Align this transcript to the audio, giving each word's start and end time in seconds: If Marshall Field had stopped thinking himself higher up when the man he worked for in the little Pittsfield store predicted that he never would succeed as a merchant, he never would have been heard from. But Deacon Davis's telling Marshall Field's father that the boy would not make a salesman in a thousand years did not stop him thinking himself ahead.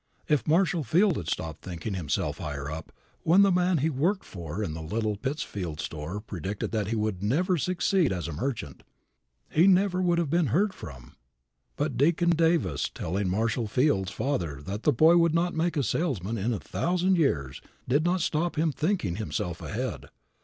If 0.27 0.47
Marshall 0.47 0.83
Field 0.83 1.15
had 1.17 1.29
stopped 1.29 1.61
thinking 1.61 1.93
himself 1.93 2.39
higher 2.39 2.71
up 2.71 2.91
when 3.21 3.43
the 3.43 3.51
man 3.51 3.77
he 3.77 3.89
worked 3.91 4.23
for 4.25 4.63
in 4.63 4.73
the 4.73 4.81
little 4.81 5.15
Pittsfield 5.15 5.79
store 5.79 6.19
predicted 6.19 6.71
that 6.71 6.87
he 6.87 6.95
never 6.95 7.51
would 7.53 7.61
succeed 7.61 8.11
as 8.11 8.27
a 8.27 8.33
merchant, 8.33 8.81
he 9.51 9.67
never 9.67 10.01
would 10.01 10.17
have 10.17 10.31
been 10.31 10.47
heard 10.47 10.73
from. 10.73 11.15
But 11.75 11.97
Deacon 11.97 12.31
Davis's 12.31 12.89
telling 12.89 13.29
Marshall 13.29 13.67
Field's 13.67 14.09
father 14.09 14.59
that 14.63 14.81
the 14.81 14.91
boy 14.91 15.17
would 15.17 15.35
not 15.35 15.53
make 15.53 15.77
a 15.77 15.83
salesman 15.83 16.35
in 16.35 16.51
a 16.51 16.59
thousand 16.59 17.15
years 17.17 17.61
did 17.87 18.03
not 18.03 18.21
stop 18.21 18.55
him 18.57 18.71
thinking 18.71 19.17
himself 19.17 19.61
ahead. 19.61 20.07